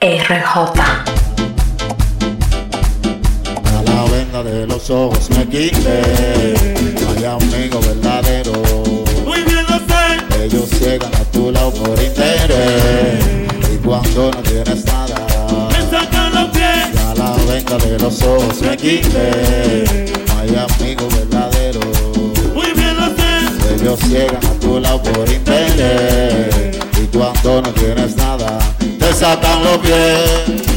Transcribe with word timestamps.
RJ. 0.00 0.80
A 3.64 3.82
la 3.84 4.04
venda 4.12 4.44
de 4.44 4.64
los 4.64 4.88
ojos 4.90 5.28
me 5.30 5.44
quité. 5.48 6.54
No 7.02 7.10
hay 7.16 7.24
amigo 7.24 7.80
verdadero. 7.80 8.52
Muy 9.26 9.42
bien 9.42 9.66
lo 9.68 9.78
sé. 9.78 10.44
Ellos 10.44 10.70
llegan 10.80 11.12
a 11.16 11.24
tu 11.32 11.50
lado 11.50 11.72
por 11.72 12.00
interés. 12.00 13.24
Y 13.74 13.76
cuando 13.78 14.30
no 14.30 14.40
tienes 14.42 14.84
nada, 14.84 15.16
Me 15.72 15.90
sacan 15.90 16.32
los 16.32 16.50
pies. 16.50 16.96
a 17.04 17.14
la 17.16 17.32
venda 17.52 17.76
de 17.78 17.98
los 17.98 18.22
ojos 18.22 18.62
me 18.62 18.76
quité. 18.76 20.14
No 20.28 20.38
hay 20.38 20.64
amigo 20.78 21.08
verdadero. 21.08 21.80
Muy 22.54 22.70
bien 22.72 22.96
lo 22.96 23.06
sé. 23.16 23.74
Ellos 23.74 24.00
llegan 24.08 24.46
a 24.46 24.60
tu 24.60 24.78
lado 24.78 25.02
por 25.02 25.28
interés. 25.28 26.78
Y 27.02 27.06
cuando 27.16 27.62
no 27.62 27.70
tienes 27.72 28.14
nada, 28.14 28.60
desatan 29.08 29.64
los 29.64 29.78
pies. 29.78 30.68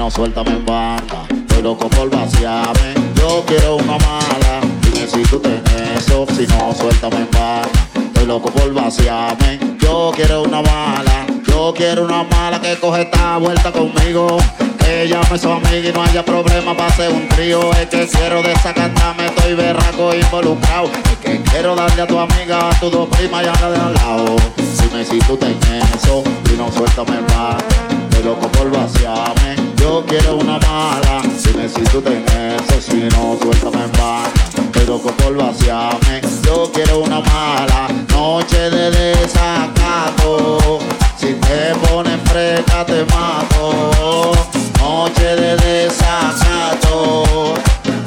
No 0.00 0.10
suéltame 0.10 0.52
en 0.52 0.64
banda. 0.64 1.26
Estoy 1.28 1.62
loco 1.62 1.86
por 1.90 2.08
vaciarme, 2.08 2.94
yo 3.16 3.44
quiero 3.46 3.76
una 3.76 3.98
mala. 3.98 4.60
Dime 4.80 5.06
si 5.06 5.22
tú 5.24 5.38
tienes 5.38 5.62
eso, 5.94 6.26
si 6.34 6.46
no 6.46 6.72
suéltame 6.74 7.16
en 7.16 7.30
banda. 7.30 7.68
Estoy 8.06 8.24
loco 8.24 8.50
por 8.50 8.72
vaciarme, 8.72 9.60
yo 9.78 10.10
quiero 10.16 10.44
una 10.44 10.62
mala. 10.62 11.26
Yo 11.46 11.74
quiero 11.76 12.06
una 12.06 12.22
mala 12.24 12.58
que 12.62 12.78
coge 12.78 13.02
esta 13.02 13.36
vuelta 13.36 13.70
conmigo. 13.70 14.38
Que 14.78 15.06
llame 15.06 15.38
su 15.38 15.52
amiga 15.52 15.90
y 15.90 15.92
no 15.92 16.02
haya 16.02 16.24
problema 16.24 16.74
para 16.74 16.88
hacer 16.88 17.12
un 17.12 17.28
trío. 17.28 17.70
Es 17.74 17.88
que 17.88 18.06
quiero 18.08 18.42
desacatarme, 18.42 19.26
estoy 19.26 19.52
berraco 19.52 20.14
involucrado. 20.14 20.90
Es 21.12 21.18
que 21.22 21.42
quiero 21.42 21.76
darle 21.76 22.00
a 22.00 22.06
tu 22.06 22.18
amiga, 22.18 22.70
a 22.70 22.80
tu 22.80 22.88
dos 22.88 23.06
primas 23.10 23.44
y 23.44 23.48
a 23.48 23.52
la 23.52 23.70
de 23.70 23.78
al 23.78 23.92
lado. 23.92 24.36
Dime 24.56 25.04
si 25.04 25.18
tú 25.18 25.36
tienes 25.36 25.84
eso, 25.94 26.24
y 26.50 26.56
no 26.56 26.72
suéltame 26.72 27.20
más. 27.36 27.79
Estoy 28.20 28.34
loco 28.34 28.48
por 28.52 28.70
vaciarme, 28.70 29.56
yo 29.76 30.04
quiero 30.06 30.36
una 30.36 30.58
mala. 30.58 31.22
Dime 31.42 31.66
si 31.70 31.80
tú 31.84 32.02
eso, 32.06 32.78
si 32.78 33.08
no 33.16 33.38
suéltame 33.40 33.86
más. 33.98 34.28
Estoy 34.62 34.84
loco 34.84 35.10
por 35.12 35.34
vaciarme, 35.34 36.20
yo 36.44 36.70
quiero 36.70 36.98
una 36.98 37.20
mala. 37.20 37.88
Noche 38.10 38.68
de 38.68 38.90
desacato, 38.90 40.80
si 41.16 41.32
te 41.32 41.74
pones 41.86 42.20
fresca 42.26 42.84
te 42.84 43.06
mato. 43.06 44.32
Noche 44.78 45.36
de 45.36 45.56
desacato, 45.56 47.54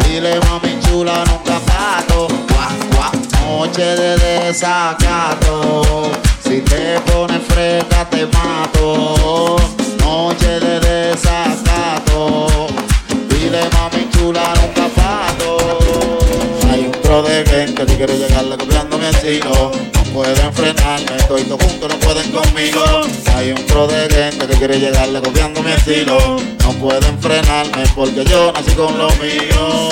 dile 0.06 0.40
mami 0.42 0.80
chula 0.82 1.24
nunca 1.26 1.60
pato. 1.66 2.28
Guau, 2.28 2.70
guau. 2.94 3.12
Noche 3.42 3.84
de 3.84 4.18
desacato, 4.18 6.12
si 6.44 6.62
te 6.62 7.00
pones 7.00 7.42
fresca 7.48 8.08
te 8.12 8.28
mato. 8.28 9.83
Noche 10.24 10.58
de 10.58 10.80
desacato, 10.80 12.48
dile 13.28 13.60
mami 13.74 14.08
chula 14.10 14.54
nunca 14.56 14.88
pato. 14.96 15.80
Hay 16.72 16.86
un 16.86 16.92
tro 17.02 17.22
de 17.24 17.46
gente 17.46 17.86
que 17.86 17.98
quiere 17.98 18.18
llegarle 18.18 18.58
copiando 18.58 18.98
mi 18.98 19.08
estilo. 19.08 19.74
No 19.94 20.04
pueden 20.14 20.54
frenarme, 20.54 21.18
estoy 21.18 21.44
todos 21.44 21.62
juntos, 21.66 21.90
no 21.92 22.00
pueden 22.00 22.32
conmigo. 22.32 23.02
Hay 23.36 23.52
un 23.52 23.66
tro 23.66 23.86
de 23.86 24.10
gente 24.10 24.48
que 24.48 24.54
quiere 24.54 24.80
llegarle 24.80 25.22
copiando 25.22 25.62
mi 25.62 25.74
estilo. 25.74 26.38
No 26.64 26.72
pueden 26.80 27.20
frenarme 27.20 27.84
porque 27.94 28.24
yo 28.24 28.54
nací 28.54 28.72
con 28.76 28.98
lo 28.98 29.10
mío. 29.16 29.90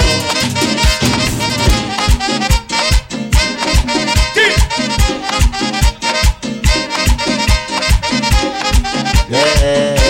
Yeah. 9.31 10.00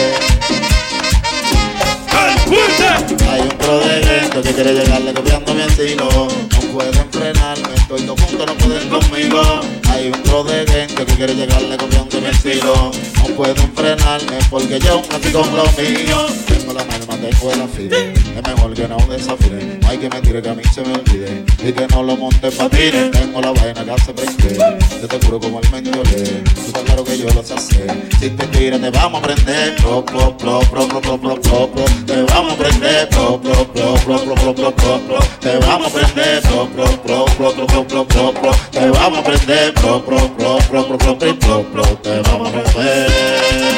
Que 4.52 4.64
quiere 4.64 4.74
llegarle 4.74 5.14
copiando 5.14 5.54
mi 5.54 5.62
estilo. 5.62 6.10
No 6.10 6.60
pueden 6.74 7.12
frenarme, 7.12 7.74
estoy 7.76 8.02
todo 8.02 8.16
junto, 8.18 8.46
no 8.46 8.54
pueden 8.56 8.90
conmigo. 8.90 9.42
Hay 9.90 10.08
un 10.08 10.24
pro 10.24 10.44
de 10.44 10.66
gente 10.68 11.06
que 11.06 11.16
quiere 11.16 11.36
llegarle 11.36 11.78
copiando 11.78 12.22
mi 12.22 12.28
estilo. 12.28 12.92
No 13.18 13.36
pueden 13.36 13.74
frenarme 13.74 14.40
porque 14.50 14.80
yo 14.80 15.02
nací 15.10 15.32
con 15.32 15.56
lo 15.56 15.64
mío. 15.64 16.28
Tengo 16.48 16.74
la 16.74 16.84
el 17.32 17.62
afile. 17.62 18.14
Es 18.14 18.48
mejor 18.48 18.74
que 18.74 18.88
no 18.88 18.98
desafile. 18.98 19.80
No 19.82 19.90
hay 19.90 19.98
que 19.98 20.10
me 20.10 20.22
tire 20.22 20.42
que 20.42 20.50
a 20.50 20.54
mí 20.54 20.64
se 20.74 20.82
me 20.82 20.94
olvide. 20.94 21.44
Y 21.64 21.72
que 21.72 21.88
no 21.88 22.04
lo 22.04 22.16
monte 22.18 22.52
patines. 22.52 23.12
Tengo 23.12 23.42
la 23.42 23.52
vaina 23.52 23.84
que 23.84 23.92
hace 23.92 24.14
prender. 24.14 24.80
Yo 25.02 25.08
te 25.08 25.26
juro 25.26 25.40
como 25.40 25.60
el 25.60 25.72
mendiolé. 25.72 26.44
Tú 26.54 26.62
estás 26.68 26.84
claro 26.84 27.04
que 27.04 27.18
yo 27.18 27.28
lo 27.30 27.44
sé 27.44 27.54
hacer. 27.54 28.10
Si 28.20 28.30
te 28.30 28.48
tiras, 28.48 28.82
te 28.82 28.90
vamos 28.92 29.22
a 29.22 29.28
prender. 29.28 29.76
Pro, 29.78 30.06
pro, 30.06 30.38
pro, 30.38 30.60
pro, 30.60 30.88
pro, 30.88 31.02
pro, 31.02 31.42
pro, 31.42 31.72
pro. 31.72 31.86
Te 32.06 32.22
vamos 32.24 32.54
a 32.54 32.58
prender. 32.58 33.10
Pro, 33.10 33.42
pro, 33.42 33.66
pro, 33.74 33.94
pro, 33.96 34.24
pro, 34.24 34.56
pro, 34.56 34.76
pro, 34.76 35.00
pro. 35.00 35.20
Te 35.40 35.58
vamos 35.58 35.88
a 35.88 36.00
prender. 36.00 36.42
Pro, 36.44 36.68
pro, 36.68 36.86
pro, 37.04 37.26
pro, 37.26 37.66
pro, 37.66 37.88
pro, 37.88 38.06
pro, 38.06 38.34
pro. 38.34 38.52
Te 38.72 38.90
vamos 38.90 39.20
a 39.20 39.24
prender. 39.24 39.74
Pro, 39.74 40.06
pro, 40.06 40.18
pro, 40.38 40.58
pro, 40.70 40.88
pro, 40.88 41.18
pro, 41.18 41.36
pro, 41.36 41.64
pro. 41.64 41.84
Te 41.98 42.22
vamos 42.22 42.50
a 42.50 42.52
romper. 42.52 43.71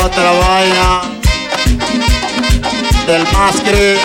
Otra 0.00 0.32
vaina 0.32 1.02
del 3.06 3.24
mascri. 3.32 3.98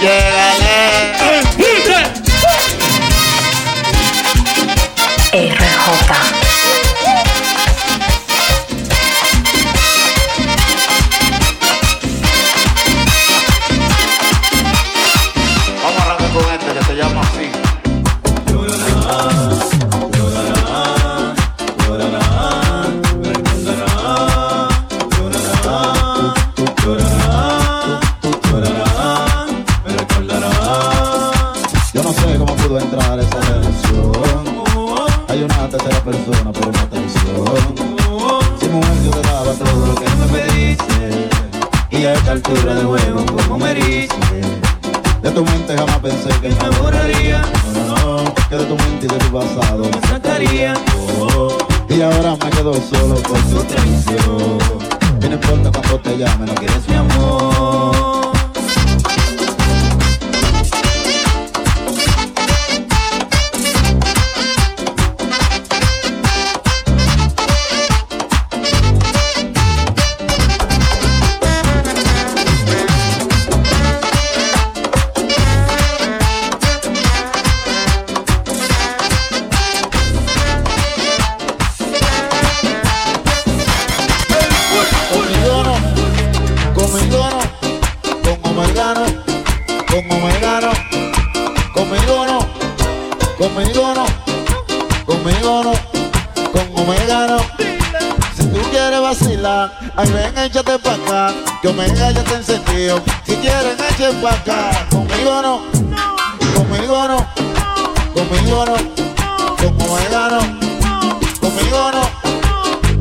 Llegale. 0.00 1.19
Me 52.36 52.50
quedo 52.50 52.74
solo 52.74 53.14
por 53.22 53.38
tu 53.42 53.62
traición. 53.64 54.58
No 55.20 55.26
importa 55.26 55.70
cuando 55.72 56.00
te 56.00 56.16
llame, 56.16 56.46
no 56.46 56.54
quieres 56.54 56.88
mi 56.88 56.94
amor. 56.94 57.99
Vacilar. 99.10 99.72
Ay, 99.96 100.08
ven, 100.12 100.38
échate 100.44 100.78
pa' 100.78 100.94
acá, 100.94 101.34
que 101.60 101.68
Omega 101.68 102.10
ya 102.12 102.22
te 102.22 102.34
encendido. 102.34 103.02
Si 103.26 103.34
quieren, 103.36 103.76
echen 103.90 104.14
pa' 104.22 104.30
acá. 104.30 104.86
Conmigo 104.90 105.42
no, 105.42 105.62
conmigo 106.54 107.08
no, 107.08 107.18
conmigo 108.14 108.66
no, 108.66 108.76
con 109.56 109.74
Omega 109.88 110.28
no, 110.30 110.40
conmigo 111.40 111.90
no, 111.94 112.02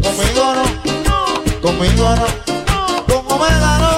conmigo 0.02 0.45
no, 0.56 1.62
conmigo 1.62 2.16
no, 2.16 2.28
con 3.07 3.31
Omega 3.36 3.78
no. 3.80 3.90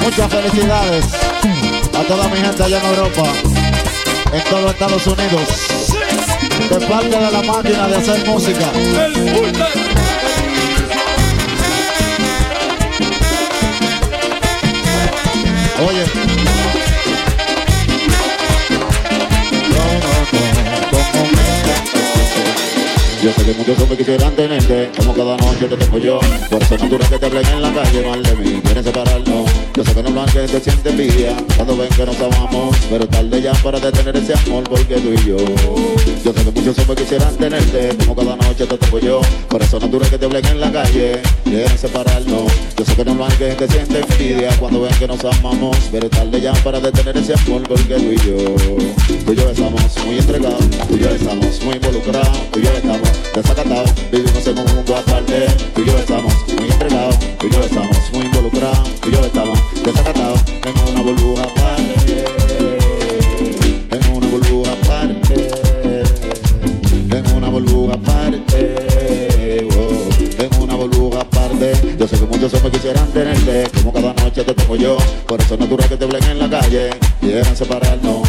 Muchas 0.00 0.30
felicidades 0.30 1.04
a 1.94 2.02
toda 2.08 2.28
mi 2.28 2.36
gente 2.36 2.62
allá 2.64 2.78
en 2.78 2.86
Europa, 2.86 3.22
en 4.32 4.44
todo 4.44 4.70
Estados 4.70 5.06
Unidos, 5.06 5.42
de 6.70 6.86
parte 6.86 7.08
de 7.08 7.30
la 7.30 7.42
máquina 7.42 7.88
de 7.88 7.96
hacer 7.96 8.26
música. 8.26 8.72
Oye. 15.86 16.04
Yo 23.22 23.32
sé 23.32 23.44
que 23.44 23.54
muchos 23.54 23.78
hombres 23.78 23.98
quisieran 23.98 24.34
tenerte 24.34 24.90
Como 24.96 25.11
noche 25.62 25.76
te 25.76 25.84
tengo 25.84 25.98
yo. 25.98 26.20
Por 26.50 26.62
eso 26.62 26.74
es 26.74 26.82
natural 26.82 27.08
que 27.08 27.18
te 27.18 27.26
hablen 27.26 27.46
en 27.46 27.62
la 27.62 27.72
calle 27.72 28.06
mal 28.06 28.22
de 28.22 28.36
mí. 28.36 28.60
Quieren 28.62 28.84
separarnos. 28.84 29.50
Yo 29.74 29.84
sé 29.84 29.94
que 29.94 30.02
no 30.02 30.10
lo 30.10 30.24
que 30.26 30.40
te 30.40 30.60
siente 30.60 30.90
envidia. 30.90 31.36
Cuando 31.56 31.76
ven 31.76 31.88
que 31.90 32.04
nos 32.04 32.20
amamos 32.20 32.76
Pero 32.90 33.06
tarde 33.08 33.40
ya 33.40 33.52
para 33.54 33.80
detener 33.80 34.16
ese 34.16 34.34
amor 34.34 34.64
Porque 34.68 34.96
tú 34.96 35.12
y 35.12 35.28
yo. 35.28 35.36
Yo 36.24 36.32
sé 36.32 36.44
que 36.44 36.50
muchos 36.50 36.78
hombres 36.78 37.00
quisieran 37.00 37.34
tenerte 37.36 37.96
Como 37.98 38.16
cada 38.16 38.36
noche 38.36 38.66
te 38.66 38.78
tengo 38.78 38.98
yo. 38.98 39.20
Por 39.48 39.62
eso 39.62 39.76
es 39.76 39.82
natural 39.82 40.10
que 40.10 40.18
te 40.18 40.24
hablen 40.24 40.46
en 40.46 40.60
la 40.60 40.72
calle 40.72 41.22
Quieren 41.44 41.78
separarnos. 41.78 42.52
Yo 42.76 42.84
sé 42.84 42.94
que 42.94 43.04
no 43.04 43.14
lo 43.14 43.28
que 43.28 43.54
te 43.54 43.68
siente 43.68 44.00
envidia. 44.00 44.50
Cuando 44.58 44.82
ven 44.82 44.94
que 44.98 45.06
nos 45.06 45.24
amamos 45.24 45.76
Pero 45.90 46.08
tarde 46.08 46.40
ya 46.40 46.52
para 46.64 46.80
detener 46.80 47.16
ese 47.16 47.34
amor 47.34 47.62
Porque 47.68 47.94
tú 47.94 48.12
y 48.12 48.16
yo. 48.16 48.54
Tú 49.24 49.32
y 49.32 49.36
yo 49.36 49.50
estamos 49.50 50.04
muy 50.04 50.18
entregados 50.18 50.70
Tú 50.88 50.96
y 50.96 50.98
yo 50.98 51.08
estamos 51.08 51.62
muy 51.64 51.74
involucrados 51.74 52.50
Tú 52.50 52.58
y 52.58 52.62
yo 52.64 52.70
estamos 52.72 53.08
desacatados 53.34 53.90
Vivimos 54.10 54.46
en 54.46 54.58
un 54.58 54.66
mundo 54.74 54.96
aparte 54.96 55.51
Tú 55.74 55.82
y 55.82 55.86
yo 55.86 55.98
estamos 55.98 56.32
muy 56.58 56.70
entregados 56.70 57.18
Tú 57.38 57.46
y 57.46 57.50
yo 57.50 57.60
estamos 57.60 57.96
muy 58.12 58.26
involucrados 58.26 59.00
Tú 59.00 59.08
y 59.08 59.12
yo 59.12 59.24
estamos 59.24 59.58
desacatados 59.84 60.40
En 60.64 60.92
una 60.92 61.02
burbuja 61.02 61.42
aparte. 61.42 62.24
En 63.90 64.12
una 64.14 64.26
burbuja 64.28 64.72
aparte. 64.72 65.50
En 67.10 67.36
una 67.36 67.48
burbuja 67.48 67.94
aparte. 67.94 69.66
En 70.38 70.62
una 70.62 70.74
burbuja 70.74 71.20
aparte. 71.20 71.96
Yo 71.98 72.06
sé 72.08 72.18
que 72.18 72.26
muchos 72.26 72.54
hombres 72.54 72.72
quisieran 72.72 73.08
tenerte 73.12 73.68
Como 73.78 73.92
cada 73.92 74.12
noche 74.14 74.44
te 74.44 74.54
tengo 74.54 74.76
yo. 74.76 74.96
Por 75.26 75.40
eso 75.40 75.54
es 75.54 75.60
natural 75.60 75.88
que 75.88 75.96
te 75.96 76.04
hablen 76.04 76.24
en 76.24 76.38
la 76.38 76.48
calle. 76.50 76.90
Quieran 77.20 77.56
separarnos 77.56 78.21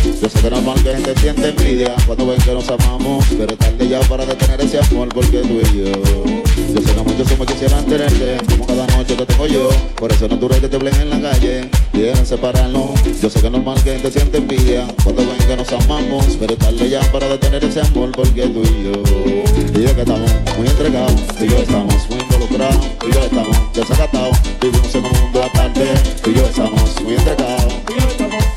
Yo 0.43 0.49
sé 0.49 0.55
que 0.55 0.71
es 0.71 0.83
que 0.83 0.93
gente 0.93 1.21
siente 1.21 1.49
envidia. 1.49 1.95
Cuando 2.05 2.27
ven 2.27 2.37
que 2.41 2.51
nos 2.51 2.67
amamos 2.67 3.25
Pero 3.37 3.55
tarde 3.55 3.87
ya 3.87 4.01
para 4.01 4.25
detener 4.25 4.59
ese 4.59 4.77
amor 4.77 5.07
Porque 5.07 5.37
tú 5.37 5.61
y 5.61 5.77
yo 5.77 5.85
Yo 5.85 6.81
sé 6.81 6.93
que 6.93 7.01
muchos 7.01 7.31
hombres 7.31 7.51
quisieran 7.53 7.85
tenerte 7.85 8.37
Como 8.49 8.67
cada 8.67 8.85
noche 8.87 9.15
te 9.15 9.25
tengo 9.25 9.47
yo. 9.47 9.69
Por 9.95 10.11
eso 10.11 10.25
es 10.25 10.31
natural 10.31 10.59
que 10.59 10.67
te 10.67 10.75
hablen 10.75 10.95
en 10.95 11.09
la 11.11 11.31
calle 11.31 11.69
Quieran 11.93 12.25
separarnos. 12.25 12.91
Yo 13.21 13.29
sé 13.29 13.39
que 13.39 13.45
es 13.45 13.51
normal 13.53 13.81
que 13.85 13.93
gente 13.93 14.11
siente 14.11 14.37
envidia. 14.39 14.85
Cuando 15.05 15.21
ven 15.21 15.47
que 15.47 15.55
nos 15.55 15.71
amamos 15.71 16.25
Pero 16.37 16.57
tarde 16.57 16.89
ya 16.89 16.99
para 17.13 17.29
detener 17.29 17.63
ese 17.63 17.79
amor 17.79 18.11
Porque 18.11 18.45
tú 18.47 18.63
y 18.63 18.83
yo 18.83 19.79
Y 19.79 19.87
yo 19.87 19.95
que 19.95 20.01
estamos 20.01 20.29
muy 20.57 20.67
entregados 20.67 21.21
y 21.39 21.47
yo 21.47 21.57
estamos 21.57 22.09
muy 22.09 22.19
involucrados 22.19 22.85
y 23.07 23.13
yo 23.13 23.19
estamos 23.21 23.57
desacatados. 23.73 24.37
Vivimos 24.61 24.93
en 24.93 25.05
un 25.05 25.11
mundo 25.11 25.43
aparte 25.43 25.85
y 26.25 26.33
yo 26.33 26.45
estamos 26.45 27.01
muy 27.01 27.13
entregados 27.13 27.73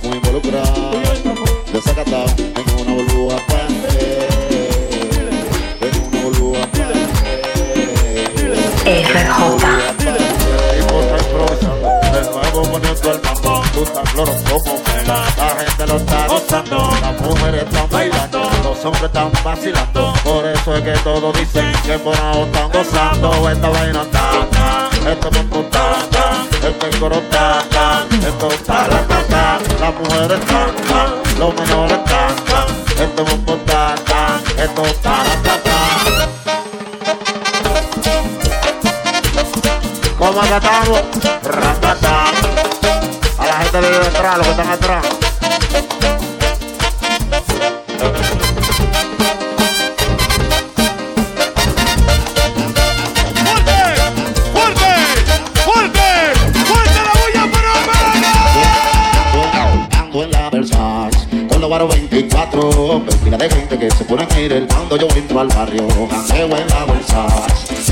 muy 0.02 0.16
involucrados 0.16 0.85
En 1.96 2.04
una 2.04 2.92
burbuja 2.92 3.36
En 8.84 9.16
una 9.16 9.40
burbuja. 9.40 9.78
De 12.12 12.20
nuevo 12.20 12.62
poniendo 12.70 13.12
el 13.12 13.22
mambo, 13.22 13.62
tú 13.72 13.82
estás 13.82 14.10
floro 14.10 14.32
como 14.46 14.82
pega. 14.82 15.24
La 15.38 15.64
gente 15.64 15.86
lo 15.86 15.96
está 15.96 16.26
gozando, 16.26 16.90
las 17.00 17.20
mujeres 17.22 17.62
están 17.62 17.88
bailando, 17.90 18.50
los 18.62 18.84
hombres 18.84 19.04
están 19.04 19.32
vacilando. 19.42 20.12
Por 20.22 20.44
eso 20.44 20.76
es 20.76 20.82
que 20.82 20.92
todos 21.02 21.38
dicen 21.38 21.72
que 21.86 21.98
por 21.98 22.14
ahora 22.16 22.44
están 22.44 22.72
gozando. 22.72 23.50
Esta 23.50 23.68
vaina 23.70 24.04
ta 24.12 24.46
ta, 24.50 25.10
esto 25.10 25.28
es 25.30 25.36
un 25.38 25.70
ta 25.70 25.96
ta, 26.10 26.46
este 26.52 26.98
coro 26.98 27.20
ta, 27.30 27.64
esto 28.12 28.48
la 28.68 29.22
ta. 29.28 29.58
Las 29.80 29.94
mujeres 29.94 30.40
ta 30.46 30.55
menores 31.54 32.04
ta 32.04 32.28
ta, 34.04 34.40
esto 34.62 34.84
es 34.86 35.00
ta, 35.00 35.22
esto 35.24 35.46
la 35.46 35.56
ta. 35.62 35.78
¿Cómo 40.18 40.40
acá 40.40 40.56
estamos? 40.56 41.00
Ratata. 41.44 42.24
A 43.38 43.46
la 43.46 43.52
gente 43.58 43.80
de 43.80 43.98
detrás, 43.98 44.38
los 44.38 44.46
que 44.46 44.50
están 44.50 44.70
atrás. 44.70 44.95
Barrio 65.48 65.86
Andeo 66.10 66.56
en 66.56 66.68
la 66.68 66.86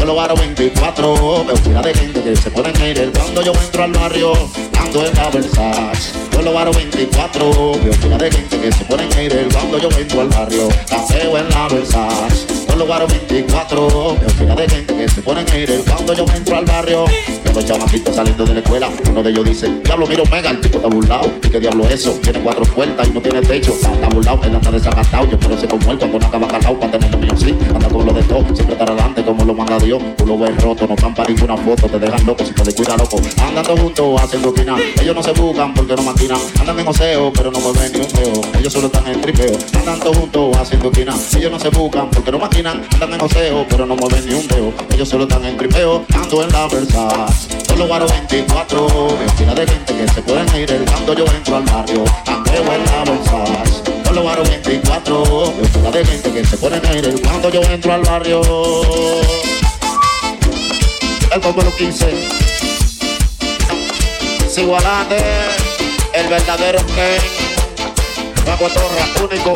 con 0.05 0.09
los 0.09 0.17
varos 0.17 0.39
24 0.39 1.45
Veo 1.47 1.57
pila 1.57 1.81
de 1.81 1.95
gente 1.95 2.23
que 2.23 2.37
se 2.37 2.51
pone 2.51 2.69
a 2.69 2.89
ir. 2.89 3.11
Cuando 3.13 3.41
yo 3.41 3.53
entro 3.53 3.85
al 3.85 3.93
barrio 3.93 4.33
Ando 4.79 5.07
en 5.07 5.15
la 5.15 5.31
Versace 5.31 6.13
con 6.31 6.45
los 6.45 6.53
varos 6.53 6.77
24 6.77 7.53
Veo 7.83 7.93
pila 8.03 8.19
de 8.19 8.31
gente 8.31 8.61
que 8.61 8.71
se 8.71 8.85
pone 8.85 9.05
a 9.05 9.23
ir. 9.23 9.49
Cuando 9.51 9.79
yo 9.79 9.89
entro 9.99 10.21
al 10.21 10.29
barrio 10.29 10.69
Andeo 10.91 11.39
en 11.39 11.49
la 11.49 11.69
Versace 11.69 12.47
con 12.67 12.79
los 12.79 12.89
varos 12.89 13.11
24 13.11 14.17
Veo 14.21 14.29
pila 14.39 14.55
de 14.55 14.69
gente 14.69 14.95
que 14.95 15.09
se 15.09 15.23
ponen 15.23 15.51
a 15.51 15.57
ir. 15.57 15.83
Cuando 15.87 16.13
yo 16.13 16.27
entro 16.35 16.57
al 16.57 16.65
barrio 16.67 17.05
Veo 17.43 17.55
los 17.55 18.15
saliendo 18.15 18.45
de 18.45 18.55
la 18.55 18.61
escuela. 18.61 18.91
Uno 19.09 19.23
de 19.23 19.31
ellos 19.31 19.45
dice, 19.45 19.71
diablo, 19.85 20.07
mira 20.07 20.23
Omega, 20.23 20.51
el 20.51 20.61
tipo 20.61 20.77
está 20.77 20.89
burlado 20.89 21.33
¿Y 21.43 21.49
qué 21.49 21.61
diablo 21.61 21.85
es 21.85 21.93
eso? 21.95 22.13
Tiene 22.23 22.41
cuatro 22.41 22.65
puertas 22.65 23.09
y 23.09 23.11
no 23.13 23.21
tiene 23.23 23.41
techo. 23.41 23.73
Está 23.73 24.09
burlado, 24.09 24.41
él 24.43 24.55
anda 24.55 24.71
desagastado 24.71 25.31
Yo 25.31 25.39
quiero 25.39 25.59
ser 25.59 25.69
como 25.69 25.93
él 25.93 25.99
cuando 25.99 26.19
no 26.19 26.27
acaba 26.27 26.49
calado 26.49 26.79
Para 26.79 26.99
tener 26.99 27.24
sí, 27.37 27.57
anda 27.75 27.89
con 27.89 28.07
lo 28.07 28.13
de 28.13 28.23
todo 28.23 28.45
Siempre 28.55 28.73
estar 28.75 28.91
adelante 28.91 29.25
como 29.25 29.45
lo 29.45 29.55
manda 29.55 29.79
Dios. 29.79 30.03
Tú 30.17 30.27
lo 30.27 30.39
ves 30.39 30.63
roto, 30.63 30.87
no 30.87 30.95
están 30.95 31.15
para 31.15 31.29
ninguna 31.29 31.57
foto 31.57 31.89
Te 31.89 31.99
dejan 31.99 32.27
loco 32.27 32.45
si 32.45 32.53
te 32.53 32.63
descuida 32.63 32.97
loco. 32.97 33.17
Andando 33.47 33.77
juntos 33.77 34.23
haciendo 34.23 34.49
esquina. 34.49 34.77
Ellos 35.01 35.15
no 35.15 35.23
se 35.23 35.33
buscan 35.33 35.75
porque 35.75 35.97
no 35.97 36.03
maquinan. 36.03 36.39
Andan 36.61 36.81
en 36.81 36.89
oseo 36.89 37.33
pero 37.33 37.51
no 37.51 37.61
mueven 37.61 37.93
ni 37.93 38.01
un 38.01 38.13
dedo. 38.13 38.41
Ellos 38.59 38.73
solo 38.73 38.87
están 38.87 39.07
en 39.07 39.21
tripeo. 39.21 39.57
Andando 39.79 40.15
juntos 40.15 40.57
haciendo 40.57 40.91
esquina. 40.91 41.15
Ellos 41.37 41.51
no 41.51 41.59
se 41.59 41.69
buscan 41.71 42.11
porque 42.11 42.33
no 42.33 42.39
maquinan. 42.39 42.83
Andan 42.95 43.15
en 43.15 43.21
oseo 43.21 43.67
pero 43.69 43.87
no 43.87 43.97
mueven 43.97 44.27
ni 44.27 44.35
un 44.35 44.47
dedo. 44.47 44.73
Ellos 44.93 45.09
solo 45.09 45.25
están 45.25 45.45
en 45.45 45.57
tripeo 45.57 46.05
Ando 46.15 46.43
en 46.43 46.53
la 46.53 46.69
Versace 46.69 47.49
Solo 47.67 47.87
guaro 47.87 48.07
24 48.07 48.87
Veo 48.87 49.29
fila 49.37 49.55
de 49.55 49.67
gente 49.67 49.95
que 49.95 50.09
se 50.09 50.23
pueden 50.23 50.47
ir. 50.57 50.85
Cuando 50.87 51.15
yo 51.15 51.25
entro 51.27 51.57
al 51.57 51.65
barrio 51.65 52.05
Andeo 52.27 52.63
en 52.63 52.85
la 52.85 53.05
Versace 53.05 53.74
Guaro 54.23 54.45
24 54.45 55.25
Veo 55.25 55.53
fila 55.73 55.91
de 55.91 56.05
gente 56.05 56.33
que 56.33 56.45
se 56.45 56.57
pueden 56.57 56.83
ir 56.97 57.21
cuando 57.23 57.51
yo 57.51 57.63
entro 57.63 57.93
al 57.93 58.03
barrio. 58.03 58.41
El 61.33 61.41
número 61.41 61.75
15 61.77 62.29
Sigo 64.49 64.77
adelante 64.77 65.17
El 66.13 66.29
verdadero 66.29 66.79
Ken 66.87 68.45
Paco 68.45 68.69
Torra, 68.69 69.07
único 69.25 69.55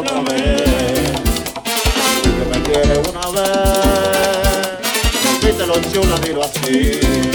un 0.00 0.06
cielo 0.06 0.20
otra 0.20 0.20
vez. 0.22 0.62
Que 2.22 2.44
me 2.50 2.62
quiere 2.62 2.98
una 2.98 3.26
vez. 3.30 4.78
Repítelo 5.42 5.74
chula, 5.92 6.18
dilo 6.18 6.42
así. 6.44 7.29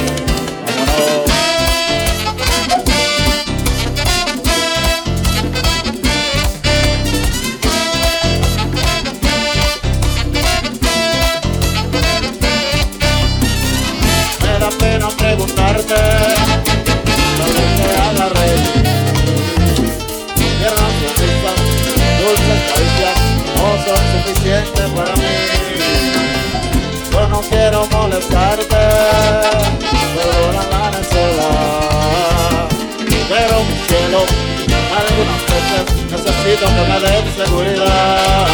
Necesito 36.46 36.68
que 36.68 36.84
me 36.90 37.00
den 37.00 37.26
seguridad. 37.36 38.48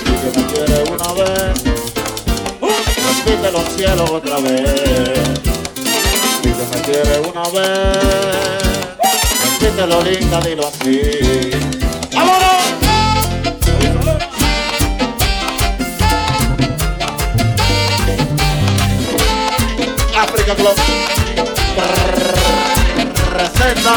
Y 0.00 0.10
que 0.10 0.38
me 0.38 0.46
quiere 0.46 0.82
una 0.90 1.12
vez, 1.12 1.62
repítelo 3.24 3.60
cielo 3.76 4.04
otra 4.12 4.38
vez. 4.38 5.20
Y 6.42 6.48
que 6.48 6.64
me 6.72 6.82
quiere 6.82 7.20
una 7.20 7.42
vez, 7.50 8.62
repítelo 9.60 10.02
linda, 10.02 10.40
dilo 10.40 10.66
así. 10.66 11.50
¡Vámonos! 12.12 12.46
África 20.18 20.54
Club 20.54 20.74
presenta 23.30 23.94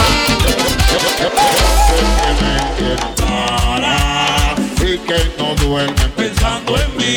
y 4.82 4.98
que 4.98 5.32
no 5.38 5.56
duerme 5.56 6.10
Pensando 6.16 6.76
en 6.78 6.98
mí, 6.98 7.16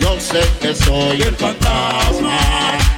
yo 0.00 0.18
sé 0.18 0.40
que 0.60 0.74
soy 0.74 1.22
el 1.22 1.36
fantasma. 1.36 2.38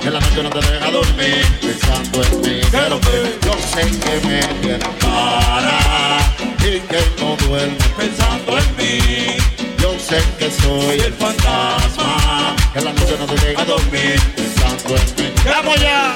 Que 0.00 0.10
la 0.10 0.20
noche 0.20 0.42
no 0.42 0.50
te 0.50 0.60
deja 0.60 0.90
dormir 0.90 1.46
pensando 1.60 2.24
en 2.24 2.40
mí. 2.40 2.60
Pero 2.70 3.00
que 3.00 3.38
yo 3.44 3.52
sé 3.74 3.82
que 4.00 4.26
me 4.26 4.40
tiene 4.62 4.84
para 5.00 6.18
y 6.60 6.80
que 6.80 7.00
no 7.20 7.36
duerme 7.46 7.76
pensando 7.96 8.58
en 8.58 8.76
mí. 8.76 9.36
yo 9.80 9.98
sé 9.98 10.22
que 10.38 10.50
soy 10.50 11.00
el 11.00 11.12
fantasma. 11.12 12.56
que 12.72 12.80
la 12.80 12.92
noche 12.92 13.16
no 13.18 13.26
te 13.26 13.46
deja 13.46 13.64
dormir 13.64 14.20
pensando 14.34 14.96
en 14.96 15.24
mí. 15.24 15.32
¡Vamos 15.44 15.80
ya! 15.80 16.14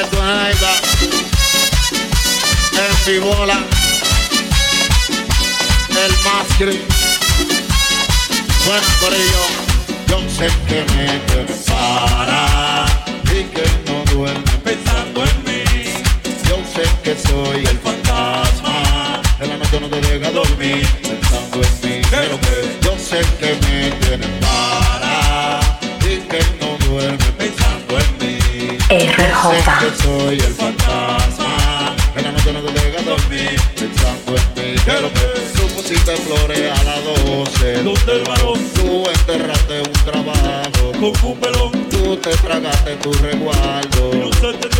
Esto 0.00 0.18
es 0.48 0.85
Fibola 3.06 3.58
El 5.90 6.12
más 6.24 6.58
gris 6.58 6.80
Bueno, 8.66 8.86
por 9.00 9.14
ello 9.14 9.44
Yo 10.08 10.18
sé 10.28 10.48
que 10.66 10.84
me 10.94 11.18
tiene 11.20 11.54
para 11.68 12.86
Y 13.24 13.44
que 13.44 13.64
no 13.86 14.04
duerme 14.12 14.42
Pensando 14.64 15.22
en 15.22 15.44
mí, 15.44 15.64
Yo 16.48 16.56
sé 16.74 16.82
que 17.04 17.16
soy 17.28 17.64
el 17.64 17.78
fantasma. 17.78 19.22
En 19.40 19.48
la 19.50 19.56
noche 19.58 19.80
no 19.80 19.88
te 19.88 20.00
deja 20.00 20.30
dormir 20.32 20.86
Pensando 21.02 21.62
en 21.62 21.90
mí. 21.90 22.02
Pero 22.10 22.40
que- 22.40 22.78
Yo 22.82 22.96
sé 22.98 23.20
que 23.38 23.54
me 23.66 23.90
tiene 24.00 24.26
para. 24.40 25.60
Y 26.00 26.16
que 26.28 26.40
no 26.60 26.76
duerme 26.88 27.24
pensando 27.38 27.98
en 27.98 28.18
mí. 28.18 28.78
RJ. 28.88 29.52
Sé 29.52 29.70
que 29.80 30.02
soy 30.02 30.38
el 30.40 30.54
fantasma. 30.54 31.94
En 32.16 32.22
la 32.24 32.32
noche 32.32 32.52
no 32.52 32.60
te 32.60 32.72
deja 32.72 32.95
dormir 33.16 33.60
Pensando 33.74 34.36
en 34.36 34.54
mí 34.54 34.80
Pero 34.84 35.12
que 35.12 35.40
tú 35.56 35.68
pusiste 35.74 36.16
flores 36.16 36.78
a 36.78 36.84
las 36.84 37.04
12 37.04 37.82
Luz 37.82 38.06
del 38.06 38.22
varón. 38.24 38.58
Tú 38.74 39.04
enterraste 39.08 39.80
un 39.80 39.92
trabajo 40.04 40.65
con 41.00 41.30
un 41.30 41.40
pelón, 41.40 41.72
Tú 41.90 42.16
te 42.16 42.30
tragaste 42.36 42.96
tu 42.96 43.12
resguardo 43.14 44.10
no 44.14 44.30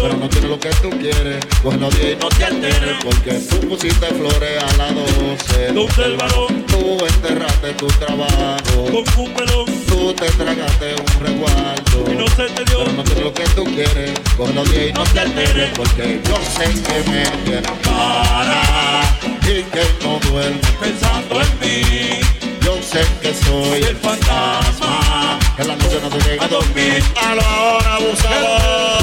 pero 0.02 0.16
no 0.16 0.28
tienes 0.28 0.50
lo 0.50 0.60
que 0.60 0.68
tú 0.82 0.90
quieres, 0.90 1.44
los 1.64 1.98
10 1.98 2.12
y 2.12 2.16
no 2.16 2.28
te 2.28 2.44
alteres. 2.44 2.96
Porque 3.02 3.32
tú 3.32 3.68
pusiste 3.68 4.06
flores 4.06 4.62
a 4.62 4.76
las 4.76 4.94
12 4.94 5.72
Luz 5.72 5.96
del 5.96 6.16
varón 6.16 6.64
Tú 6.66 6.98
enterraste 7.04 7.72
tu 7.74 7.86
trabajo. 7.86 8.84
Con 8.84 9.24
un 9.24 9.34
pelón, 9.34 9.66
Tú 9.88 10.12
te 10.12 10.26
tragaste 10.30 10.94
un 10.94 11.26
resguardo 11.26 12.12
y 12.12 12.16
no 12.16 12.28
se 12.28 12.44
te 12.44 12.64
dio. 12.64 12.78
pero 12.78 12.92
no 12.92 13.02
tienes 13.02 13.24
lo 13.24 13.34
que 13.34 13.44
tú 13.54 13.64
quieres, 13.64 14.12
10 14.36 14.90
y 14.90 14.92
no 14.92 15.04
te 15.04 15.20
alteres 15.20 15.70
Porque 15.76 16.20
yo 16.28 16.36
sé 16.36 16.64
que 16.82 17.10
me 17.10 17.24
tienes 17.44 17.70
para. 17.82 19.02
Y 19.42 19.62
que 19.62 19.84
no 20.02 20.18
duerme 20.30 20.60
Pensando 20.80 21.40
en 21.40 21.60
mí, 21.60 22.20
Yo 22.62 22.76
sé 22.82 23.04
que 23.22 23.34
soy 23.34 23.82
el 23.82 23.96
fantasma. 23.96 25.38
Que 25.56 25.64
la 25.64 25.74
noche 25.74 25.98
no 26.02 26.10
te 26.10 26.18
deja 26.28 26.44
a 26.44 26.48
dormir. 26.48 27.02
A 27.16 27.34
la 27.34 27.62
hora 27.62 27.94
abusador. 27.94 29.02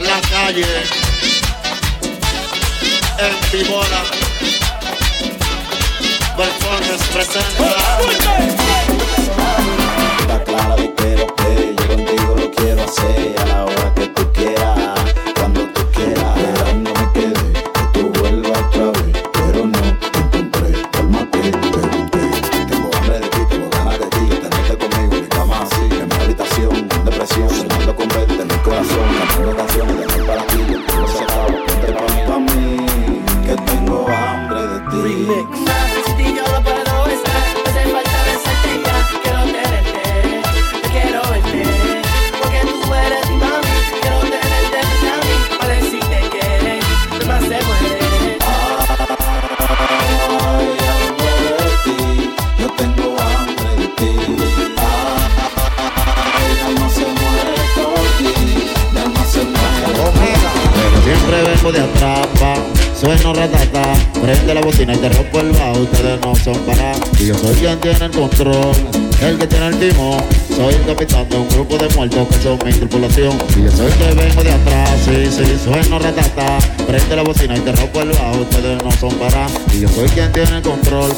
La 0.00 0.20
calle. 0.28 0.66
En 3.18 3.34
Vibola 3.52 4.02
Performance 6.36 7.06
presenta. 7.12 7.76
Está 10.18 10.44
clara 10.44 10.74
de 10.76 10.94
que 10.94 11.16
lo 11.16 11.26
que 11.36 11.74
yo 11.78 12.11
vengo 61.62 61.78
de 61.78 61.84
atrás, 61.84 62.26
pa, 62.40 62.54
sueno 62.98 63.32
ratata 63.32 63.94
Prende 64.20 64.54
la 64.54 64.60
bocina 64.60 64.94
y 64.94 64.96
te 64.96 65.08
rompo 65.08 65.40
el 65.40 65.52
bajo, 65.52 65.80
ustedes 65.80 66.20
no 66.20 66.34
son 66.34 66.56
para 66.66 66.92
Y 67.20 67.26
yo 67.26 67.38
soy 67.38 67.54
quien 67.54 67.78
tiene 67.80 68.04
el 68.04 68.10
control, 68.10 68.74
el 69.20 69.38
que 69.38 69.46
tiene 69.46 69.68
el 69.68 69.78
timón 69.78 70.22
Soy 70.48 70.74
el 70.74 70.84
capitán 70.84 71.28
de 71.28 71.36
un 71.36 71.48
grupo 71.50 71.78
de 71.78 71.88
muertos 71.90 72.26
que 72.28 72.42
son 72.42 72.58
mi 72.64 72.72
tripulación. 72.72 73.38
Y 73.56 73.62
yo 73.62 73.70
soy 73.70 73.86
el 73.86 73.92
que 73.92 74.14
vengo 74.14 74.42
de 74.42 74.52
atrás, 74.52 74.90
sí, 75.04 75.26
sí, 75.30 75.44
sueno 75.64 75.98
ratata. 75.98 76.58
Prende 76.86 77.16
la 77.16 77.22
bocina 77.22 77.56
y 77.56 77.60
te 77.60 77.72
rompo 77.72 78.00
el 78.00 78.08
bajo, 78.08 78.40
ustedes 78.40 78.82
no 78.82 78.90
son 78.92 79.14
para 79.14 79.46
Y 79.72 79.80
yo 79.80 79.88
soy 79.88 80.08
quien 80.08 80.32
tiene 80.32 80.56
el 80.56 80.62
control, 80.62 81.12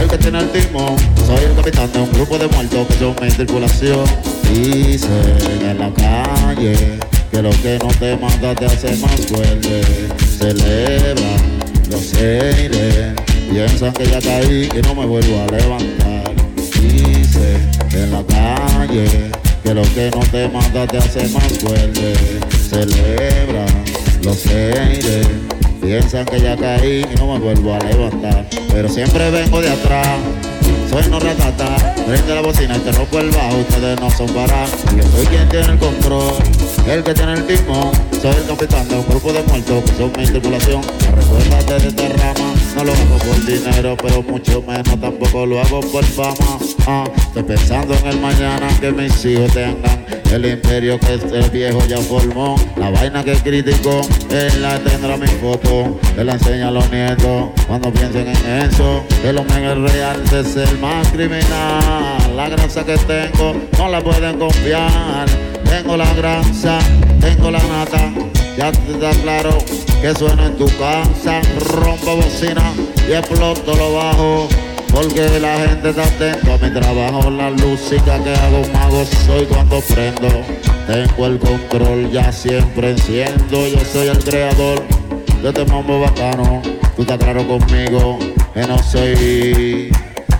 el 0.00 0.08
que 0.08 0.18
tiene 0.18 0.38
el 0.38 0.50
timón 0.50 0.96
Soy 1.26 1.44
el 1.44 1.54
capitán 1.54 1.92
de 1.92 2.00
un 2.00 2.12
grupo 2.12 2.38
de 2.38 2.48
muertos 2.48 2.86
que 2.88 2.94
son 2.94 3.14
mi 3.20 3.28
tripulación. 3.28 4.04
Dicen 4.50 5.60
en 5.62 5.78
la 5.78 5.90
calle 5.92 6.98
que 7.34 7.42
lo 7.42 7.50
que 7.50 7.78
no 7.82 7.88
te 7.98 8.16
manda 8.16 8.54
te 8.54 8.66
hace 8.66 8.96
más 8.98 9.16
fuerte. 9.26 9.82
Celebra 10.38 11.34
los 11.90 12.14
aires, 12.14 13.12
piensan 13.50 13.92
que 13.92 14.06
ya 14.06 14.20
caí 14.20 14.68
y 14.72 14.82
no 14.82 14.94
me 14.94 15.04
vuelvo 15.04 15.42
a 15.42 15.46
levantar. 15.50 16.32
Dice 16.80 17.56
en 17.92 18.12
la 18.12 18.22
calle 18.24 19.30
que 19.64 19.74
lo 19.74 19.82
que 19.82 20.10
no 20.14 20.20
te 20.30 20.48
manda 20.48 20.86
te 20.86 20.98
hace 20.98 21.28
más 21.30 21.58
fuerte. 21.58 22.14
Celebra 22.70 23.66
los 24.22 24.46
aires, 24.46 25.26
piensan 25.82 26.24
que 26.26 26.40
ya 26.40 26.56
caí 26.56 27.04
y 27.12 27.18
no 27.18 27.32
me 27.32 27.40
vuelvo 27.40 27.74
a 27.74 27.80
levantar. 27.80 28.46
Pero 28.72 28.88
siempre 28.88 29.30
vengo 29.32 29.60
de 29.60 29.70
atrás. 29.70 30.18
Sueno 30.88 31.18
ratata, 31.18 31.94
prende 32.06 32.34
la 32.34 32.40
bocina 32.42 32.76
y 32.76 32.80
te 32.80 32.92
rompo 32.92 33.18
el 33.18 33.30
bajo, 33.30 33.56
ustedes 33.56 34.00
no 34.00 34.08
son 34.10 34.28
para. 34.28 34.66
Yo 34.96 35.02
soy 35.10 35.26
quien 35.26 35.48
tiene 35.48 35.72
el 35.72 35.78
control, 35.78 36.34
el 36.86 37.02
que 37.02 37.14
tiene 37.14 37.34
el 37.34 37.46
timón. 37.46 37.92
Soy 38.20 38.34
el 38.34 38.46
capitán 38.46 38.88
de 38.88 38.96
un 38.96 39.06
grupo 39.06 39.32
de 39.32 39.42
muertos 39.44 39.84
que 39.84 39.96
son 39.96 40.12
mi 40.16 40.26
tripulación. 40.26 40.82
Recuérdate 41.14 41.78
de 41.78 41.88
esta 41.88 42.08
rama, 42.08 42.54
no 42.76 42.84
lo 42.84 42.92
hago 42.92 43.18
por 43.18 43.46
dinero, 43.46 43.96
pero 44.02 44.22
mucho 44.22 44.62
menos 44.62 45.00
tampoco 45.00 45.46
lo 45.46 45.60
hago 45.60 45.80
por 45.80 46.04
fama. 46.04 46.58
Ah, 46.86 47.04
estoy 47.16 47.42
pensando 47.42 47.94
en 47.94 48.06
el 48.06 48.20
mañana 48.20 48.68
que 48.80 48.92
mis 48.92 49.24
hijos 49.24 49.52
tengan 49.52 50.04
el 50.34 50.46
imperio 50.46 50.98
que 50.98 51.14
este 51.14 51.48
viejo 51.50 51.78
ya 51.86 51.98
formó. 51.98 52.56
La 52.76 52.90
vaina 52.90 53.22
que 53.22 53.34
criticó, 53.34 54.00
él 54.30 54.62
la 54.62 54.78
tendrá 54.80 55.16
mi 55.16 55.28
foto, 55.28 55.98
él 56.16 56.26
la 56.26 56.32
enseña 56.32 56.68
a 56.68 56.70
los 56.70 56.90
nietos. 56.90 57.50
Cuando 57.66 57.92
piensen 57.92 58.26
en 58.28 58.62
eso, 58.62 59.04
el 59.24 59.38
hombre 59.38 59.72
es 59.72 59.92
real 59.92 60.28
de 60.28 60.44
ser 60.44 60.78
más 60.78 61.06
criminal. 61.08 62.36
La 62.36 62.48
grasa 62.48 62.84
que 62.84 62.96
tengo 62.98 63.54
no 63.78 63.88
la 63.88 64.00
pueden 64.00 64.38
confiar. 64.38 65.53
Tengo 65.76 65.96
la 65.96 66.14
grasa, 66.14 66.78
tengo 67.20 67.50
la 67.50 67.58
nata. 67.58 68.12
Ya 68.56 68.70
te 68.70 68.92
está 68.92 69.10
claro 69.22 69.58
que 70.00 70.14
suena 70.14 70.46
en 70.46 70.56
tu 70.56 70.66
casa. 70.78 71.40
Rompo 71.68 72.14
bocina 72.14 72.72
y 73.08 73.12
exploto 73.12 73.74
lo 73.74 73.94
bajo. 73.94 74.48
Porque 74.92 75.40
la 75.40 75.56
gente 75.56 75.90
está 75.90 76.04
atenta 76.04 76.54
a 76.54 76.58
mi 76.58 76.72
trabajo. 76.72 77.28
La 77.28 77.50
música 77.50 78.22
que 78.22 78.30
hago 78.36 78.62
mago 78.72 79.04
soy 79.26 79.46
cuando 79.46 79.80
prendo. 79.80 80.28
Tengo 80.86 81.26
el 81.26 81.40
control, 81.40 82.08
ya 82.12 82.30
siempre 82.30 82.92
enciendo. 82.92 83.66
Yo 83.66 83.84
soy 83.92 84.06
el 84.06 84.18
creador 84.18 84.80
de 85.42 85.48
este 85.48 85.64
mambo 85.64 86.00
bacano. 86.02 86.62
Tú 86.94 87.02
estás 87.02 87.18
claro 87.18 87.44
conmigo 87.48 88.20
que 88.54 88.64
no 88.64 88.80
soy 88.80 89.92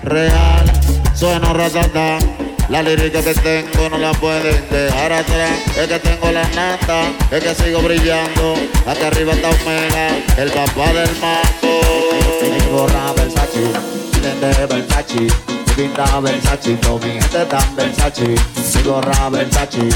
real. 0.04 0.72
Sueno 1.12 1.52
ratata. 1.52 2.18
La 2.70 2.82
lírica 2.82 3.22
que 3.22 3.34
tengo 3.34 3.90
no 3.90 3.98
la 3.98 4.12
pueden 4.12 4.64
dejar 4.70 5.12
atrás. 5.12 5.50
Es 5.76 5.86
que 5.86 5.98
tengo 5.98 6.32
la 6.32 6.48
nata, 6.48 7.02
es 7.30 7.44
que 7.44 7.54
sigo 7.54 7.80
brillando. 7.80 8.54
Acá 8.86 9.08
arriba 9.08 9.34
está 9.34 9.50
Omega, 9.50 10.08
el 10.38 10.50
papá 10.50 10.92
del 10.92 11.10
mambo. 11.20 11.80
Tengo 12.40 12.86
la 12.88 13.12
Versace, 13.12 13.70
lente 14.22 14.66
Versace, 14.66 15.26
pinta 15.76 16.20
Versace, 16.20 16.78
con 16.80 17.00
mi 17.00 17.20
gente 17.20 17.44
tan 17.44 17.76
Versace. 17.76 18.34
Tengo 18.72 19.00
la 19.02 19.28
Versace, 19.28 19.88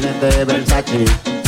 lente 0.00 0.44
Versace, 0.44 1.04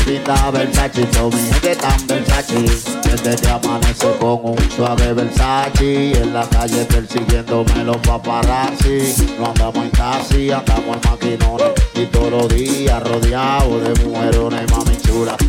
pinta 0.09 0.51
Versace, 0.51 1.07
con 1.19 1.29
mi 1.29 1.41
gente 1.51 1.77
tan 1.77 2.07
Versace. 2.07 2.65
Desde 3.03 3.37
que 3.37 3.49
amanece 3.49 4.11
con 4.19 4.41
un 4.43 4.71
suave 4.75 5.13
Versace, 5.13 6.13
en 6.13 6.33
la 6.33 6.49
calle 6.49 6.85
persiguiéndome 6.87 7.85
los 7.85 7.99
paparazzi. 7.99 9.27
No 9.39 9.47
andamos 9.49 9.85
en 9.85 9.91
taxi, 9.91 10.51
andamos 10.51 10.97
en 10.97 11.11
maquinones 11.11 11.73
y 11.95 12.07
todos 12.07 12.31
los 12.31 12.49
días 12.49 13.03
rodeados 13.03 13.83
de 13.83 14.05
mujeres, 14.05 14.71
mami 14.71 14.98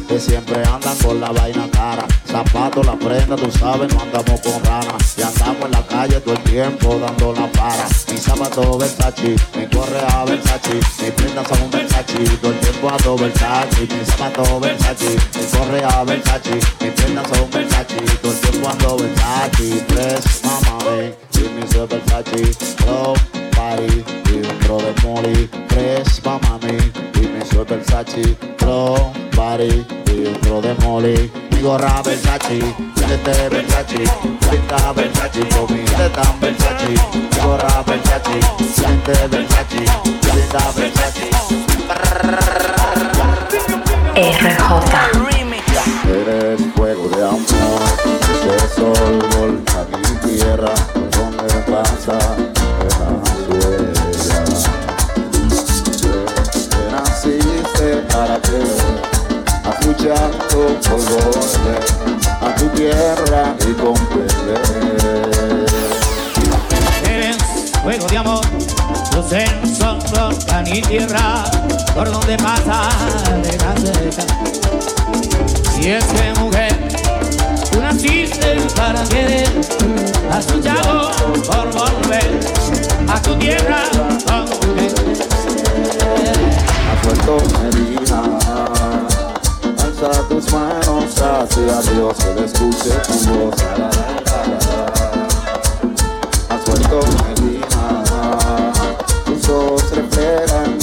que 0.07 0.19
siempre 0.19 0.63
andan 0.63 0.95
con 0.97 1.19
la 1.19 1.31
vaina 1.31 1.67
cara. 1.71 2.05
Zapatos, 2.25 2.85
la 2.85 2.95
prenda, 2.95 3.35
tú 3.35 3.51
sabes, 3.51 3.93
no 3.93 4.01
andamos 4.01 4.39
con 4.41 4.63
ranas. 4.63 5.15
Y 5.17 5.21
andamos 5.21 5.65
en 5.65 5.71
la 5.71 5.85
calle 5.85 6.19
todo 6.21 6.33
el 6.35 6.43
tiempo 6.43 6.97
dando 6.99 7.33
la 7.33 7.47
para. 7.51 7.87
Mi 8.09 8.17
zapato 8.17 8.77
Versace, 8.77 9.35
mi 9.55 9.67
correa 9.67 10.25
Versace, 10.25 10.79
mi 11.03 11.11
prenda 11.11 11.43
son 11.45 11.69
Versace, 11.71 12.37
todo 12.41 12.51
el 12.51 12.59
tiempo 12.59 12.89
ando 12.89 13.17
Versace. 13.17 13.81
Mi 13.81 14.05
zapato 14.05 14.59
Versace, 14.59 15.17
mi 15.35 15.57
correa 15.57 16.03
Versace, 16.03 16.59
mi 16.79 16.89
prenda 16.91 17.23
son 17.25 17.51
Versace, 17.51 17.95
todo 18.21 18.31
el 18.31 18.39
tiempo 18.39 18.69
ando 18.69 18.97
Versace. 18.97 19.85
Press, 19.89 20.41
mamá, 20.43 20.83
ven, 20.85 21.15
soy 21.31 21.87
Versace, 21.87 22.85
low 22.85 23.13
party, 23.55 24.03
y 24.31 24.37
un 24.37 24.59
tro 24.59 24.77
de 24.77 24.93
molly. 25.03 25.49
Press, 25.67 26.21
mamá, 26.23 26.57
ven, 26.61 26.78
Versace, 27.99 28.37
low 28.65 29.11
party, 29.35 29.85
y 30.07 30.27
un 30.27 30.33
tro 30.39 30.61
de 30.61 30.73
molly. 30.85 31.29
Mi 31.51 31.61
gorra 31.61 32.01
Versace, 32.01 32.59
lente 32.95 33.49
Versace, 33.49 34.03
pinta 34.49 34.93
Versace, 34.93 35.41
con 35.49 35.73
mi 35.73 35.83
teta 35.83 36.33
Versace. 36.39 36.87
Mi 36.87 37.41
gorra 37.43 37.83
Versace, 37.85 38.39
lente 38.81 39.27
Versace, 39.27 39.83
pinta 40.21 40.71
Versace. 40.77 41.29
RJ. 44.15 44.69
Eres 46.09 46.61
fuego 46.75 47.09
de 47.09 47.21
amor, 47.27 47.81
ese 48.31 48.75
sol, 48.75 49.19
volcán 49.35 49.87
y 50.03 50.27
tierra, 50.27 50.73
luchado 59.99 60.31
por 60.47 60.99
volver 60.99 61.83
a 62.41 62.55
tu 62.55 62.67
tierra 62.69 63.55
y 63.67 63.73
comprender. 63.73 64.61
Eres 67.03 67.37
fuego 67.81 68.07
de 68.07 68.17
amor, 68.17 68.45
los 69.15 69.29
senos 69.29 69.77
son 69.77 69.99
volcán 70.11 70.67
y 70.67 70.81
tierra, 70.81 71.43
por 71.93 72.11
donde 72.11 72.37
pasa 72.37 72.89
de 73.41 73.57
la 73.57 73.75
seca. 73.77 74.23
Y 75.81 75.87
es 75.89 76.05
que 76.05 76.39
mujer, 76.39 76.75
tú 77.71 77.81
naciste 77.81 78.57
para 78.75 79.03
querer, 79.03 79.49
has 80.31 80.53
luchado 80.53 81.11
por 81.47 81.71
volver 81.73 82.39
a 83.07 83.21
tu 83.21 83.35
tierra 83.35 83.83
con 84.25 84.45
mujer. 84.45 84.93
Has 86.89 87.05
vuelto 87.05 87.37
Medina, 87.61 88.68
alza 90.01 90.27
tus 90.27 90.51
manos 90.53 91.21
hacia 91.21 91.81
Dios, 91.91 92.17
que 92.17 92.33
le 92.35 92.45
escuche 92.45 92.89
tu 93.07 93.13
voz. 93.33 93.55
Has 96.49 96.65
vuelto 96.65 96.99
Medina, 97.27 98.03
tus 99.25 99.49
ojos 99.49 99.83
reflejan 99.91 100.78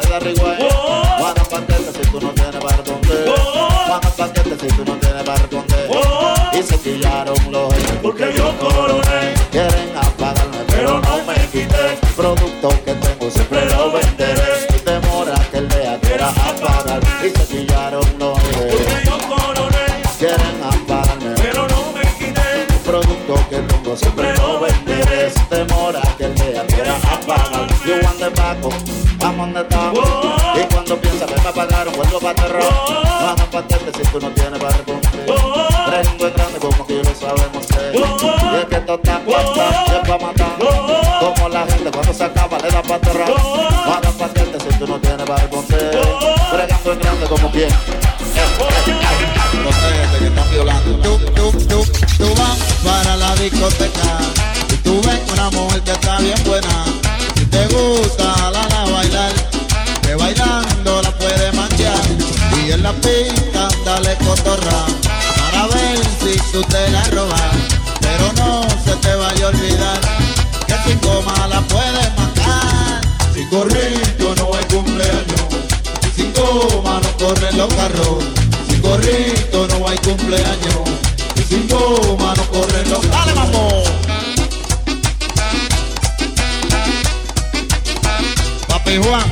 te 0.00 0.08
dar 0.08 0.26
igual. 0.26 0.58
Juana 1.18 1.42
paquete 1.44 1.92
si 1.92 2.10
tú 2.10 2.20
no 2.20 2.30
tienes 2.30 2.56
para 2.56 2.82
dónde. 2.82 3.32
Juana 3.86 4.10
paquete 4.16 4.56
si 4.58 4.76
tú 4.76 4.84
no 4.84 4.95
dónde 29.56 29.62
está. 29.62 29.92
Oh. 29.92 30.58
Y 30.58 30.74
cuando 30.74 30.96
piensas 30.96 31.30
que 31.30 31.40
me 31.40 31.48
apagaron, 31.48 31.94
vuelvo 31.94 32.18
para 32.18 32.30
aterrar. 32.30 32.62
No 32.62 33.28
hagas 33.28 33.46
patente 33.46 33.92
si 33.96 34.10
tú 34.10 34.20
no 34.20 34.30
tienes 34.30 34.58
para 34.58 34.76
responder. 34.76 35.26
Prendo 35.86 36.26
en 36.28 36.34
grande 36.34 36.58
como 36.58 36.86
que 36.86 36.94
lo 36.94 37.14
sabemos 37.14 37.66
ser. 37.66 37.94
Y 37.94 38.56
es 38.56 38.64
que 38.66 38.76
esto 38.76 38.94
está 38.94 39.20
bastante 39.26 39.96
es 39.96 40.08
pa' 40.08 40.18
matar. 40.18 40.56
Como 41.20 41.48
la 41.48 41.66
gente 41.66 41.90
cuando 41.90 42.12
se 42.12 42.24
acaba 42.24 42.58
le 42.58 42.70
da 42.70 42.82
para 42.82 42.94
aterrar. 42.96 43.28
No 43.28 43.94
hagas 43.94 44.12
patente 44.12 44.58
si 44.60 44.78
tú 44.78 44.86
no 44.86 44.98
tienes 44.98 45.26
para 45.26 45.40
responder. 45.40 46.00
Fregando 46.50 46.92
en 46.92 46.98
grande 46.98 47.26
como 47.26 47.50
quien. 47.50 47.68
No 47.68 49.64
Los 49.64 49.74
que 50.18 50.26
están 50.26 50.50
violando. 50.50 50.98
Tú, 50.98 51.18
tú, 51.34 51.52
tú, 51.66 51.84
tú 52.18 52.34
vas 52.34 52.58
para 52.84 53.16
la 53.16 53.34
discoteca 53.36 54.45
pista 63.06 63.68
dale 63.84 64.16
cotorra 64.16 64.86
para 65.38 65.66
ver 65.68 65.98
si 66.20 66.36
tú 66.52 66.60
te 66.64 66.90
la 66.90 67.04
robas, 67.04 67.56
pero 68.00 68.32
no 68.40 68.62
se 68.84 68.94
te 68.96 69.14
vaya 69.14 69.46
a 69.46 69.48
olvidar 69.48 70.00
que 70.66 70.76
sin 70.84 70.98
coma 70.98 71.46
la 71.48 71.60
puedes 71.62 72.08
matar. 72.18 73.00
Sin 73.32 73.48
gorrito 73.50 74.34
no 74.36 74.50
hay 74.54 74.64
cumpleaños, 74.64 75.46
sin 76.16 76.32
coma 76.32 77.00
no 77.00 77.10
corren 77.24 77.56
los 77.56 77.72
carros, 77.74 78.24
sin 78.68 78.82
gorrito 78.82 79.68
no 79.68 79.88
hay 79.88 79.98
cumpleaños, 79.98 80.80
y 81.36 81.42
sin 81.42 81.68
coma 81.68 82.34
no 82.34 82.44
corren 82.50 82.90
los 82.90 83.10
¡Dale, 83.10 83.34
mambo! 83.34 83.84
Papi 88.68 88.96
Juan, 88.98 89.30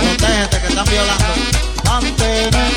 protégete 0.00 0.60
que 0.60 0.66
están 0.68 0.86
violando. 0.86 1.71
Mantener. 1.92 2.72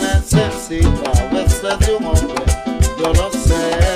Necesita 0.00 1.10
a 1.10 1.34
veces 1.34 1.78
de 1.80 1.94
un 1.94 2.04
hombre, 2.04 2.44
yo 2.98 3.12
lo 3.14 3.30
sé, 3.30 3.87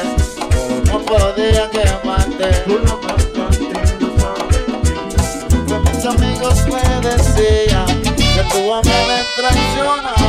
tu 8.52 8.58
amor 8.58 8.82
me 8.84 9.24
traicionaba, 9.36 10.21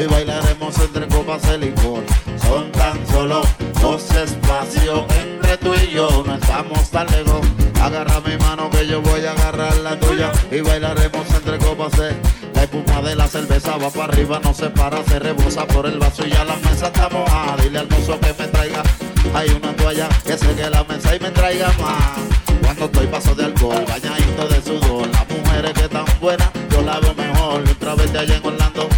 y 0.00 0.06
bailaremos 0.06 0.78
entre 0.78 1.08
copas 1.08 1.42
de 1.42 1.58
licor. 1.58 2.04
Son 2.40 2.70
tan 2.72 3.06
solo 3.08 3.42
dos 3.80 4.10
espacios 4.10 5.04
entre 5.20 5.56
tú 5.58 5.74
y 5.74 5.94
yo, 5.94 6.22
no 6.26 6.34
estamos 6.34 6.90
tan 6.90 7.06
lejos. 7.08 7.46
Agarra 7.82 8.20
mi 8.20 8.36
mano 8.36 8.70
que 8.70 8.86
yo 8.86 9.00
voy 9.02 9.24
a 9.24 9.32
agarrar 9.32 9.76
la 9.78 9.98
tuya 9.98 10.32
y 10.50 10.60
bailaremos 10.60 11.28
entre 11.34 11.58
copas 11.58 11.92
de 11.92 12.16
la 12.54 12.62
espuma 12.64 13.02
de 13.02 13.14
la 13.14 13.28
cerveza 13.28 13.76
va 13.76 13.88
para 13.90 14.12
arriba, 14.12 14.40
no 14.42 14.52
se 14.52 14.68
para, 14.70 15.04
se 15.04 15.18
rebosa 15.18 15.64
por 15.66 15.86
el 15.86 15.98
vaso 15.98 16.26
y 16.26 16.30
ya 16.30 16.44
la 16.44 16.56
mesa 16.56 16.88
está 16.88 17.08
mojada. 17.08 17.56
Dile 17.62 17.78
al 17.80 17.88
mozo 17.88 18.18
que 18.20 18.34
me 18.38 18.48
traiga 18.48 18.82
hay 19.34 19.50
una 19.50 19.74
toalla 19.76 20.08
que 20.24 20.36
seque 20.36 20.70
la 20.70 20.84
mesa 20.84 21.14
y 21.14 21.20
me 21.20 21.30
traiga 21.30 21.68
más. 21.80 22.18
Cuando 22.62 22.84
estoy 22.86 23.06
paso 23.06 23.34
de 23.34 23.44
alcohol, 23.44 23.84
bañadito 23.88 24.48
de 24.48 24.62
sudor, 24.62 25.08
las 25.08 25.28
mujeres 25.28 25.72
que 25.72 25.88
tan 25.88 26.04
buenas, 26.20 26.50
yo 26.70 26.82
la 26.82 27.00
veo 27.00 27.14
mejor. 27.14 27.62
Otra 27.62 27.94
vez 27.94 28.12
de 28.12 28.18
allá 28.18 28.36
en 28.36 28.46
Orlando, 28.46 28.88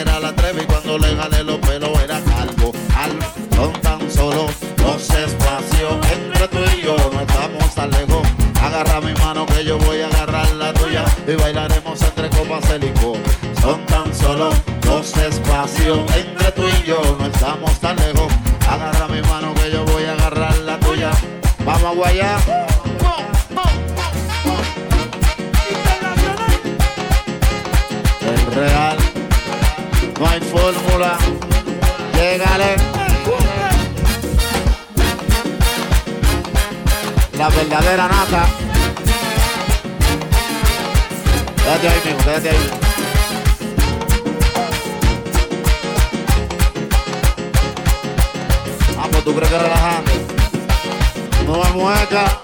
era 0.00 0.18
la 0.18 0.32
Trevi 0.34 0.64
cuando 0.64 0.98
le 0.98 1.14
jalé 1.14 1.44
los 1.44 1.58
pelos 1.58 1.90
era 2.02 2.20
calvo. 2.20 2.72
Al 2.96 3.18
son 3.54 3.72
tan 3.82 4.10
solo 4.10 4.46
dos 4.76 5.10
espacios 5.10 5.92
entre 6.12 6.48
tú 6.48 6.58
y 6.76 6.82
yo, 6.82 6.96
no 7.12 7.20
estamos 7.20 7.74
tan 7.74 7.90
lejos. 7.90 8.26
Agarra 8.62 9.00
mi 9.00 9.12
mano 9.14 9.46
que 9.46 9.64
yo 9.64 9.78
voy 9.78 10.00
a 10.00 10.06
agarrar 10.06 10.50
la 10.52 10.72
tuya 10.72 11.04
y 11.26 11.34
bailaremos 11.34 12.00
entre 12.02 12.30
copas 12.30 12.68
de 12.68 12.78
licor. 12.78 13.18
Son 13.60 13.84
tan 13.86 14.14
solo 14.14 14.50
dos 14.80 15.16
espacios 15.18 16.00
entre 16.16 16.52
tú 16.52 16.62
y 16.62 16.86
yo, 16.86 17.00
no 17.18 17.26
estamos 17.26 17.78
tan 17.80 17.96
lejos. 17.96 18.32
Agarra 18.68 19.06
mi 19.08 19.20
mano 19.22 19.52
que 19.54 19.70
yo 19.70 19.84
voy 19.84 20.04
a 20.04 20.12
agarrar 20.12 20.56
la 20.58 20.78
tuya. 20.80 21.10
Vamos 21.64 21.84
a 21.84 21.94
guayar. 21.94 22.39
Verdadera 37.70 38.08
nata. 38.08 38.46
Quédate 41.56 41.88
ahí, 41.88 42.00
mijo, 42.04 42.18
quédate 42.18 42.50
ahí. 42.50 42.70
Vamos, 48.96 49.24
¿tú 49.24 49.34
crees 49.34 49.50
que 49.50 49.58
relajante? 49.58 50.12
No 51.46 51.62
me 51.62 51.70
mueca. 51.70 52.40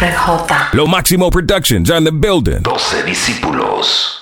RJ. 0.00 0.72
Lo 0.72 0.86
Máximo 0.86 1.30
Productions 1.30 1.90
on 1.90 2.04
the 2.04 2.12
building. 2.12 2.62
12 2.62 3.02
discípulos. 3.02 4.15